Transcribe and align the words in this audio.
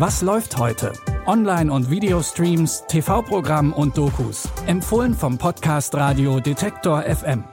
Was 0.00 0.22
läuft 0.22 0.56
heute? 0.56 0.94
Online- 1.26 1.70
und 1.70 1.90
Videostreams, 1.90 2.84
TV-Programm 2.88 3.74
und 3.74 3.98
Dokus. 3.98 4.48
Empfohlen 4.66 5.12
vom 5.12 5.36
Podcast 5.36 5.94
Radio 5.94 6.40
Detektor 6.40 7.02
FM. 7.02 7.44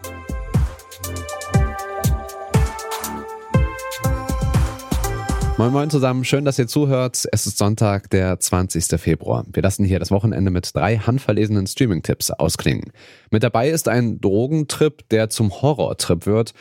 Moin 5.57 5.73
Moin 5.73 5.89
zusammen, 5.89 6.23
schön, 6.23 6.45
dass 6.45 6.57
ihr 6.57 6.67
zuhört. 6.67 7.21
Es 7.33 7.47
ist 7.47 7.57
Sonntag, 7.57 8.09
der 8.11 8.39
20. 8.39 8.97
Februar. 8.97 9.43
Wir 9.51 9.63
lassen 9.63 9.83
hier 9.83 9.99
das 9.99 10.11
Wochenende 10.11 10.49
mit 10.49 10.73
drei 10.73 10.99
handverlesenen 10.99 11.67
Streaming-Tipps 11.67 12.31
ausklingen. 12.31 12.93
Mit 13.29 13.43
dabei 13.43 13.67
ist 13.67 13.89
ein 13.89 14.21
Drogentrip, 14.21 15.09
der 15.09 15.29
zum 15.29 15.51
Horrortrip 15.61 16.25
wird 16.25 16.53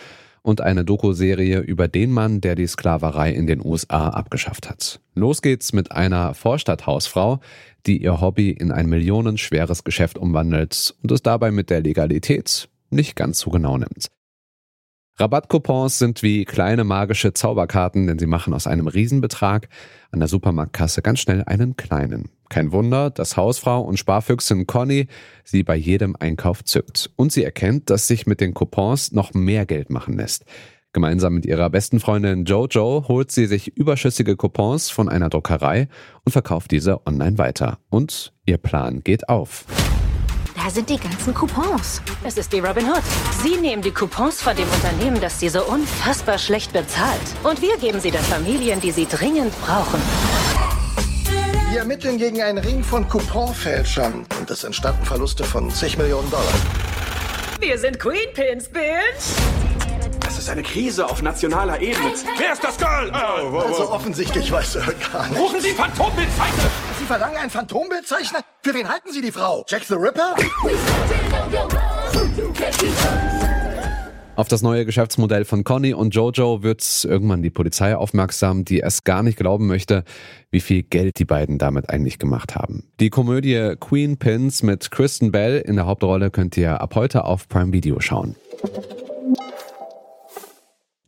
und 0.46 0.60
eine 0.60 0.84
Doku-Serie 0.84 1.58
über 1.58 1.88
den 1.88 2.12
Mann, 2.12 2.40
der 2.40 2.54
die 2.54 2.68
Sklaverei 2.68 3.32
in 3.32 3.48
den 3.48 3.60
USA 3.64 4.10
abgeschafft 4.10 4.70
hat. 4.70 5.00
Los 5.16 5.42
geht's 5.42 5.72
mit 5.72 5.90
einer 5.90 6.34
Vorstadthausfrau, 6.34 7.40
die 7.84 8.00
ihr 8.00 8.20
Hobby 8.20 8.50
in 8.50 8.70
ein 8.70 8.86
millionenschweres 8.86 9.82
Geschäft 9.82 10.16
umwandelt 10.16 10.94
und 11.02 11.10
es 11.10 11.22
dabei 11.22 11.50
mit 11.50 11.68
der 11.68 11.80
Legalität 11.80 12.68
nicht 12.90 13.16
ganz 13.16 13.40
so 13.40 13.50
genau 13.50 13.76
nimmt. 13.76 14.06
Rabattcoupons 15.18 15.98
sind 15.98 16.22
wie 16.22 16.44
kleine 16.44 16.84
magische 16.84 17.32
Zauberkarten, 17.32 18.06
denn 18.06 18.18
sie 18.18 18.26
machen 18.26 18.52
aus 18.52 18.66
einem 18.66 18.86
Riesenbetrag 18.86 19.68
an 20.10 20.18
der 20.18 20.28
Supermarktkasse 20.28 21.00
ganz 21.00 21.20
schnell 21.20 21.42
einen 21.44 21.76
kleinen. 21.76 22.28
Kein 22.50 22.70
Wunder, 22.70 23.08
dass 23.08 23.36
Hausfrau 23.36 23.80
und 23.80 23.98
Sparfüchsin 23.98 24.66
Conny 24.66 25.08
sie 25.42 25.62
bei 25.62 25.74
jedem 25.74 26.16
Einkauf 26.16 26.64
zückt. 26.64 27.10
Und 27.16 27.32
sie 27.32 27.44
erkennt, 27.44 27.88
dass 27.88 28.06
sich 28.06 28.26
mit 28.26 28.42
den 28.42 28.52
Coupons 28.52 29.12
noch 29.12 29.32
mehr 29.32 29.64
Geld 29.64 29.88
machen 29.88 30.18
lässt. 30.18 30.44
Gemeinsam 30.92 31.34
mit 31.34 31.46
ihrer 31.46 31.70
besten 31.70 31.98
Freundin 31.98 32.44
Jojo 32.44 33.06
holt 33.08 33.30
sie 33.30 33.46
sich 33.46 33.68
überschüssige 33.68 34.36
Coupons 34.36 34.90
von 34.90 35.08
einer 35.08 35.30
Druckerei 35.30 35.88
und 36.24 36.32
verkauft 36.32 36.70
diese 36.70 37.06
online 37.06 37.38
weiter. 37.38 37.78
Und 37.88 38.34
ihr 38.44 38.58
Plan 38.58 39.02
geht 39.02 39.28
auf. 39.30 39.64
Da 40.66 40.72
sind 40.72 40.90
die 40.90 40.98
ganzen 40.98 41.32
Coupons. 41.32 42.02
Es 42.24 42.36
ist 42.36 42.52
die 42.52 42.58
Robin 42.58 42.86
Hood. 42.86 43.02
Sie 43.40 43.56
nehmen 43.56 43.82
die 43.82 43.92
Coupons 43.92 44.42
von 44.42 44.56
dem 44.56 44.68
Unternehmen, 44.68 45.20
das 45.20 45.38
sie 45.38 45.48
so 45.48 45.62
unfassbar 45.62 46.38
schlecht 46.38 46.72
bezahlt. 46.72 47.20
Und 47.44 47.62
wir 47.62 47.76
geben 47.76 48.00
sie 48.00 48.10
den 48.10 48.22
Familien, 48.22 48.80
die 48.80 48.90
sie 48.90 49.06
dringend 49.06 49.54
brauchen. 49.60 50.02
Wir 51.70 51.78
ermitteln 51.78 52.18
gegen 52.18 52.42
einen 52.42 52.58
Ring 52.58 52.82
von 52.82 53.08
Couponfälschern 53.08 54.26
und 54.40 54.50
es 54.50 54.64
entstanden 54.64 55.04
Verluste 55.04 55.44
von 55.44 55.70
zig 55.70 55.96
Millionen 55.98 56.28
Dollar. 56.32 56.54
Wir 57.60 57.78
sind 57.78 58.00
Queen 58.00 58.34
Pins, 58.34 58.68
Bitch. 58.68 59.55
Das 60.46 60.52
ist 60.52 60.58
eine 60.58 60.68
Krise 60.68 61.06
auf 61.06 61.22
nationaler 61.22 61.80
Ebene. 61.80 62.12
Wer 62.38 62.52
ist 62.52 62.62
das 62.62 62.78
Girl? 62.78 63.10
Oh, 63.12 63.52
wow, 63.52 63.66
Also 63.66 63.90
offensichtlich 63.90 64.52
weiß 64.52 64.76
er 64.76 64.92
gar 64.92 65.28
nicht. 65.28 65.40
Rufen 65.40 65.60
Sie 65.60 65.70
Phantombildzeichner! 65.70 66.70
Sie 67.00 67.04
verlangen 67.04 67.36
ein 67.36 67.50
Phantombildzeichner? 67.50 68.38
Für 68.62 68.72
wen 68.72 68.88
halten 68.88 69.10
Sie 69.10 69.22
die 69.22 69.32
Frau? 69.32 69.64
Jack 69.66 69.82
the 69.82 69.94
Ripper? 69.94 70.36
Auf 74.36 74.46
das 74.46 74.62
neue 74.62 74.86
Geschäftsmodell 74.86 75.44
von 75.44 75.64
Conny 75.64 75.94
und 75.94 76.14
Jojo 76.14 76.62
wird 76.62 77.04
irgendwann 77.08 77.42
die 77.42 77.50
Polizei 77.50 77.96
aufmerksam, 77.96 78.64
die 78.64 78.82
es 78.82 79.02
gar 79.02 79.24
nicht 79.24 79.38
glauben 79.38 79.66
möchte, 79.66 80.04
wie 80.52 80.60
viel 80.60 80.84
Geld 80.84 81.18
die 81.18 81.24
beiden 81.24 81.58
damit 81.58 81.90
eigentlich 81.90 82.20
gemacht 82.20 82.54
haben. 82.54 82.84
Die 83.00 83.10
Komödie 83.10 83.74
Queen 83.80 84.16
Pins 84.16 84.62
mit 84.62 84.92
Kristen 84.92 85.32
Bell 85.32 85.60
in 85.66 85.74
der 85.74 85.86
Hauptrolle 85.86 86.30
könnt 86.30 86.56
ihr 86.56 86.80
ab 86.80 86.94
heute 86.94 87.24
auf 87.24 87.48
Prime 87.48 87.72
Video 87.72 87.98
schauen. 87.98 88.36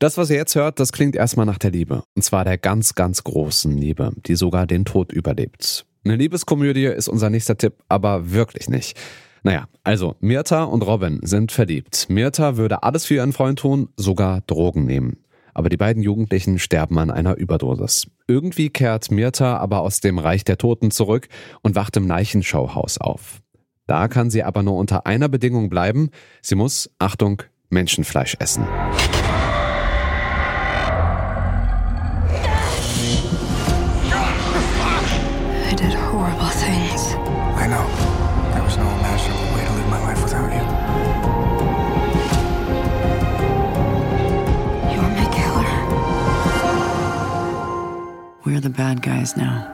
Das, 0.01 0.17
was 0.17 0.31
ihr 0.31 0.37
jetzt 0.37 0.55
hört, 0.55 0.79
das 0.79 0.93
klingt 0.93 1.17
erstmal 1.17 1.45
nach 1.45 1.59
der 1.59 1.73
Liebe. 1.73 2.05
Und 2.15 2.23
zwar 2.23 2.45
der 2.45 2.57
ganz, 2.57 2.95
ganz 2.95 3.25
großen 3.25 3.77
Liebe, 3.77 4.13
die 4.27 4.37
sogar 4.37 4.65
den 4.67 4.85
Tod 4.85 5.13
überlebt. 5.13 5.87
Eine 6.05 6.15
Liebeskomödie 6.15 6.85
ist 6.85 7.09
unser 7.09 7.31
nächster 7.31 7.59
Tipp, 7.59 7.75
aber 7.89 8.31
wirklich 8.31 8.69
nicht. 8.69 8.97
Naja, 9.43 9.67
also 9.83 10.15
Mirta 10.21 10.63
und 10.63 10.83
Robin 10.87 11.19
sind 11.23 11.51
verliebt. 11.51 12.07
Mirta 12.09 12.57
würde 12.57 12.85
alles 12.85 13.07
für 13.07 13.15
ihren 13.15 13.33
Freund 13.33 13.59
tun, 13.59 13.89
sogar 13.97 14.43
Drogen 14.43 14.85
nehmen. 14.85 15.17
Aber 15.53 15.69
die 15.69 15.77
beiden 15.77 16.05
Jugendlichen 16.05 16.61
sterben 16.61 16.99
an 16.99 17.11
einer 17.11 17.37
Überdosis. 17.37 18.07
Irgendwie 18.29 18.71
kehrt 18.71 19.11
Mirta 19.11 19.57
aber 19.57 19.81
aus 19.81 19.99
dem 19.99 20.21
Reich 20.21 20.45
der 20.45 20.59
Toten 20.59 20.93
zurück 20.93 21.27
und 21.63 21.75
wacht 21.75 21.97
im 21.97 22.07
Leichenschauhaus 22.07 22.99
auf. 22.99 23.41
Da 23.89 24.07
kann 24.07 24.31
sie 24.31 24.45
aber 24.45 24.63
nur 24.63 24.77
unter 24.77 25.07
einer 25.07 25.29
Bedingung 25.29 25.71
bleiben. 25.71 26.11
Sie 26.41 26.55
muss, 26.55 26.89
Achtung, 27.01 27.43
Menschenfleisch 27.71 28.37
essen. 28.39 28.65
We're 48.59 48.63
the 48.63 48.71
bad 48.71 49.03
guys 49.03 49.37
now. 49.37 49.67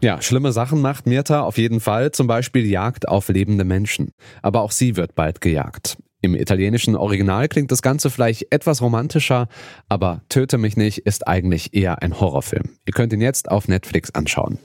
Ja, 0.00 0.22
schlimme 0.22 0.50
Sachen 0.52 0.80
macht 0.80 1.06
Mirta 1.06 1.42
auf 1.42 1.58
jeden 1.58 1.80
Fall, 1.80 2.12
zum 2.12 2.26
Beispiel 2.26 2.64
Jagd 2.64 3.06
auf 3.06 3.28
lebende 3.28 3.64
Menschen. 3.64 4.12
Aber 4.40 4.62
auch 4.62 4.70
sie 4.70 4.96
wird 4.96 5.14
bald 5.14 5.42
gejagt. 5.42 5.98
Im 6.22 6.34
italienischen 6.34 6.96
Original 6.96 7.48
klingt 7.48 7.70
das 7.70 7.82
Ganze 7.82 8.08
vielleicht 8.08 8.50
etwas 8.50 8.80
romantischer, 8.80 9.46
aber 9.90 10.22
Töte 10.30 10.56
mich 10.56 10.78
nicht 10.78 11.00
ist 11.00 11.28
eigentlich 11.28 11.74
eher 11.74 12.00
ein 12.00 12.18
Horrorfilm. 12.18 12.70
Ihr 12.86 12.94
könnt 12.94 13.12
ihn 13.12 13.20
jetzt 13.20 13.50
auf 13.50 13.68
Netflix 13.68 14.10
anschauen. 14.12 14.58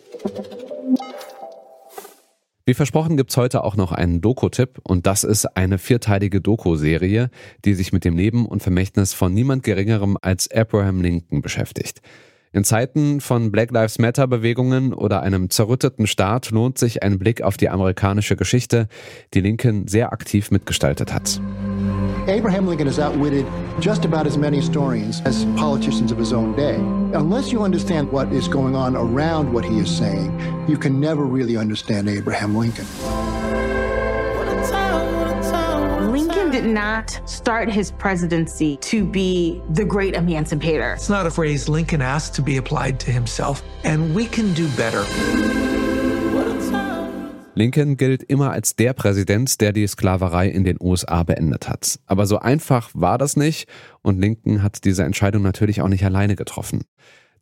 Wie 2.65 2.73
versprochen 2.73 3.17
gibt's 3.17 3.35
heute 3.35 3.61
auch 3.65 3.75
noch 3.75 3.91
einen 3.91 4.21
Doku-Tipp 4.21 4.79
und 4.83 5.05
das 5.05 5.25
ist 5.25 5.57
eine 5.57 5.77
vierteilige 5.77 6.39
Doku-Serie, 6.39 7.29
die 7.65 7.73
sich 7.73 7.91
mit 7.91 8.05
dem 8.05 8.15
Leben 8.15 8.45
und 8.45 8.63
Vermächtnis 8.63 9.13
von 9.13 9.33
niemand 9.33 9.63
Geringerem 9.63 10.17
als 10.21 10.49
Abraham 10.49 11.01
Lincoln 11.01 11.41
beschäftigt. 11.41 12.01
In 12.53 12.63
Zeiten 12.63 13.19
von 13.19 13.51
Black 13.51 13.71
Lives 13.71 13.99
Matter 13.99 14.27
Bewegungen 14.27 14.93
oder 14.93 15.23
einem 15.23 15.49
zerrütteten 15.49 16.07
Staat 16.07 16.51
lohnt 16.51 16.77
sich 16.77 17.03
ein 17.03 17.19
Blick 17.19 17.41
auf 17.41 17.57
die 17.57 17.67
amerikanische 17.67 18.37
Geschichte, 18.37 18.87
die 19.33 19.41
Lincoln 19.41 19.89
sehr 19.89 20.13
aktiv 20.13 20.49
mitgestaltet 20.49 21.13
hat. 21.13 21.41
Abraham 22.27 22.67
Lincoln 22.67 22.87
has 22.87 22.99
outwitted 22.99 23.45
just 23.81 24.05
about 24.05 24.25
as 24.25 24.37
many 24.37 24.57
historians 24.57 25.21
as 25.21 25.43
politicians 25.57 26.11
of 26.11 26.17
his 26.17 26.31
own 26.31 26.55
day. 26.55 26.75
Unless 26.75 27.51
you 27.51 27.63
understand 27.63 28.09
what 28.11 28.31
is 28.31 28.47
going 28.47 28.75
on 28.75 28.95
around 28.95 29.51
what 29.51 29.65
he 29.65 29.79
is 29.79 29.95
saying, 29.95 30.31
you 30.67 30.77
can 30.77 31.01
never 31.01 31.25
really 31.25 31.57
understand 31.57 32.07
Abraham 32.07 32.55
Lincoln. 32.55 32.87
Lincoln 36.11 36.49
did 36.49 36.65
not 36.65 37.19
start 37.25 37.69
his 37.69 37.91
presidency 37.91 38.77
to 38.77 39.03
be 39.03 39.61
the 39.71 39.83
great 39.83 40.15
emancipator. 40.15 40.93
It's 40.93 41.09
not 41.09 41.25
a 41.25 41.31
phrase 41.31 41.67
Lincoln 41.67 42.01
asked 42.01 42.35
to 42.35 42.41
be 42.41 42.55
applied 42.55 43.01
to 43.01 43.11
himself, 43.11 43.63
and 43.83 44.15
we 44.15 44.27
can 44.27 44.53
do 44.53 44.69
better. 44.77 45.03
Lincoln 47.55 47.97
gilt 47.97 48.23
immer 48.23 48.51
als 48.51 48.75
der 48.75 48.93
Präsident, 48.93 49.61
der 49.61 49.73
die 49.73 49.85
Sklaverei 49.85 50.47
in 50.49 50.63
den 50.63 50.77
USA 50.81 51.21
beendet 51.23 51.69
hat. 51.69 51.99
Aber 52.07 52.25
so 52.25 52.39
einfach 52.39 52.89
war 52.93 53.17
das 53.17 53.35
nicht 53.37 53.67
und 54.01 54.19
Lincoln 54.19 54.63
hat 54.63 54.85
diese 54.85 55.03
Entscheidung 55.03 55.43
natürlich 55.43 55.81
auch 55.81 55.87
nicht 55.87 56.03
alleine 56.03 56.35
getroffen. 56.35 56.81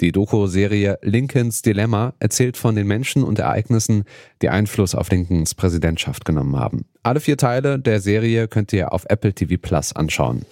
Die 0.01 0.11
Doku-Serie 0.11 0.97
Lincolns 1.03 1.61
Dilemma 1.61 2.13
erzählt 2.19 2.57
von 2.57 2.75
den 2.75 2.88
Menschen 2.88 3.23
und 3.23 3.39
Ereignissen, 3.39 4.03
die 4.41 4.49
Einfluss 4.49 4.95
auf 4.95 5.11
Lincolns 5.11 5.53
Präsidentschaft 5.53 6.25
genommen 6.25 6.57
haben. 6.57 6.85
Alle 7.03 7.19
vier 7.19 7.38
Teile 7.38 7.79
der 7.79 8.01
Serie 8.01 8.47
könnt 8.47 8.73
ihr 8.73 8.93
auf 8.93 9.05
Apple 9.07 9.34
TV 9.34 9.55
Plus 9.61 9.96
anschauen. 9.96 10.43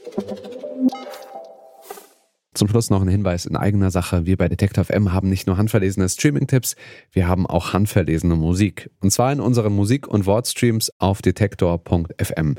Zum 2.56 2.68
Schluss 2.68 2.90
noch 2.90 3.02
ein 3.02 3.08
Hinweis 3.08 3.46
in 3.46 3.56
eigener 3.56 3.92
Sache. 3.92 4.26
Wir 4.26 4.36
bei 4.36 4.50
Detective 4.50 4.92
M 4.92 5.14
haben 5.14 5.30
nicht 5.30 5.46
nur 5.46 5.58
handverlesene 5.58 6.10
Streaming-Tipps, 6.10 6.76
wir 7.12 7.28
haben 7.28 7.46
auch 7.46 7.74
handverlesene 7.74 8.36
Musik. 8.36 8.90
Und 9.02 9.12
zwar 9.12 9.32
in 9.32 9.40
unseren 9.40 9.74
Musik- 9.74 10.08
und 10.08 10.26
Wortstreams 10.26 10.92
auf 10.98 11.22
detektor.fm. 11.22 12.56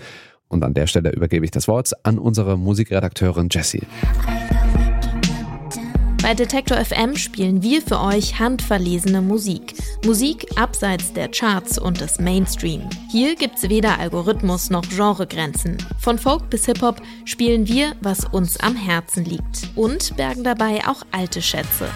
Und 0.48 0.64
an 0.64 0.74
der 0.74 0.86
Stelle 0.86 1.12
übergebe 1.12 1.44
ich 1.44 1.50
das 1.50 1.66
Wort 1.66 1.92
an 2.04 2.18
unsere 2.18 2.56
Musikredakteurin 2.56 3.48
Jessie. 3.50 3.82
Bei 6.30 6.34
Detektor 6.34 6.76
FM 6.76 7.16
spielen 7.16 7.60
wir 7.60 7.82
für 7.82 7.98
euch 8.00 8.38
handverlesene 8.38 9.20
Musik. 9.20 9.74
Musik 10.04 10.46
abseits 10.54 11.12
der 11.12 11.28
Charts 11.28 11.76
und 11.76 12.00
des 12.00 12.20
Mainstream. 12.20 12.88
Hier 13.10 13.34
gibt's 13.34 13.68
weder 13.68 13.98
Algorithmus 13.98 14.70
noch 14.70 14.88
Genregrenzen. 14.88 15.76
Von 15.98 16.18
Folk 16.18 16.48
bis 16.48 16.66
Hip-Hop 16.66 17.02
spielen 17.24 17.66
wir, 17.66 17.96
was 18.00 18.26
uns 18.26 18.60
am 18.60 18.76
Herzen 18.76 19.24
liegt. 19.24 19.70
Und 19.74 20.16
bergen 20.16 20.44
dabei 20.44 20.86
auch 20.86 21.02
alte 21.10 21.42
Schätze. 21.42 21.88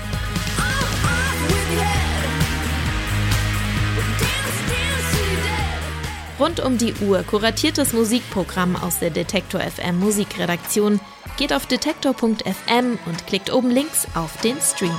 Rund 6.38 6.58
um 6.58 6.78
die 6.78 6.94
Uhr 6.94 7.22
kuratiertes 7.22 7.92
Musikprogramm 7.92 8.74
aus 8.74 8.98
der 8.98 9.10
Detektor 9.10 9.60
FM 9.60 9.98
Musikredaktion. 10.00 11.00
Geht 11.36 11.52
auf 11.52 11.66
detektor.fm 11.66 12.98
und 13.06 13.26
klickt 13.26 13.52
oben 13.52 13.70
links 13.70 14.06
auf 14.14 14.36
den 14.40 14.56
Stream. 14.60 14.96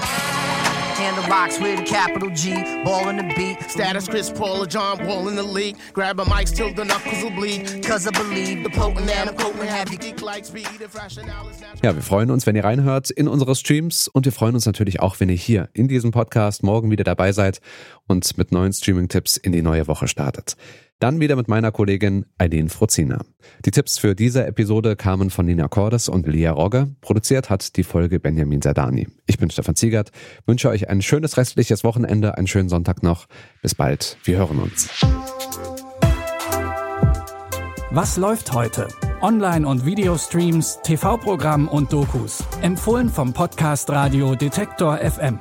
Handle 0.97 1.27
box 1.27 1.59
with 1.59 1.77
a 1.77 1.83
capital 1.83 2.29
G, 2.29 2.55
ball 2.85 3.09
in 3.09 3.17
the 3.17 3.35
beat. 3.35 3.69
Status 3.69 4.07
Chris 4.07 4.31
Paul 4.31 4.61
or 4.61 4.65
John 4.65 5.05
Wall 5.05 5.27
in 5.27 5.35
the 5.35 5.43
league. 5.43 5.75
Grab 5.93 6.21
a 6.21 6.25
mic 6.25 6.47
till 6.47 6.73
the 6.73 6.85
knuckles 6.85 7.21
will 7.21 7.35
bleed. 7.35 7.83
Cause 7.85 8.07
I 8.07 8.11
believe 8.11 8.63
the 8.63 8.69
potent 8.69 9.09
and 9.11 9.29
I'm 9.29 9.35
potent 9.35 9.69
have 9.69 9.91
you 9.91 9.97
geek 9.97 10.21
like 10.21 10.45
speed. 10.45 10.67
If 10.79 10.95
rationale 10.95 11.51
is 11.51 11.61
Ja, 11.83 11.93
wir 11.93 12.01
freuen 12.01 12.31
uns, 12.31 12.47
wenn 12.47 12.55
ihr 12.55 12.63
reinhört 12.63 13.11
in 13.11 13.27
unsere 13.27 13.55
Streams 13.55 14.07
und 14.07 14.23
wir 14.23 14.31
freuen 14.31 14.55
uns 14.55 14.65
natürlich 14.65 15.01
auch, 15.01 15.19
wenn 15.19 15.27
ihr 15.27 15.35
hier 15.35 15.67
in 15.73 15.89
diesem 15.89 16.11
Podcast 16.11 16.63
morgen 16.63 16.89
wieder 16.91 17.03
dabei 17.03 17.33
seid 17.33 17.59
und 18.07 18.37
mit 18.37 18.53
neuen 18.53 18.71
Streaming-Tipps 18.71 19.35
in 19.35 19.51
die 19.51 19.61
neue 19.61 19.87
Woche 19.87 20.07
startet. 20.07 20.55
Dann 20.99 21.19
wieder 21.19 21.35
mit 21.35 21.49
meiner 21.49 21.71
Kollegin 21.71 22.25
Eileen 22.37 22.69
Fruzina. 22.69 23.19
Die 23.65 23.71
Tipps 23.71 23.97
für 23.97 24.15
diese 24.15 24.45
Episode 24.45 24.95
kamen 24.95 25.29
von 25.29 25.45
Nina 25.45 25.67
Cordes 25.67 26.07
und 26.07 26.25
Lia 26.25 26.51
Rogge. 26.51 26.95
Produziert 27.01 27.49
hat 27.49 27.75
die 27.75 27.83
Folge 27.83 28.19
Benjamin 28.19 28.61
Sardani. 28.61 29.07
Ich 29.25 29.37
bin 29.37 29.49
Stefan 29.49 29.75
Ziegert, 29.75 30.11
wünsche 30.45 30.69
euch 30.69 30.89
ein 30.89 31.01
schönes 31.01 31.35
restliches 31.35 31.83
Wochenende, 31.83 32.37
einen 32.37 32.47
schönen 32.47 32.69
Sonntag 32.69 33.03
noch. 33.03 33.27
Bis 33.61 33.75
bald, 33.75 34.17
wir 34.23 34.37
hören 34.37 34.59
uns. 34.59 34.89
Was 37.91 38.17
läuft 38.17 38.53
heute? 38.53 38.87
Online- 39.21 39.67
und 39.67 39.85
Videostreams, 39.85 40.79
TV-Programm 40.83 41.67
und 41.67 41.91
Dokus. 41.91 42.43
Empfohlen 42.61 43.09
vom 43.09 43.33
Podcast 43.33 43.89
Radio 43.89 44.35
Detektor 44.35 44.97
FM. 44.97 45.39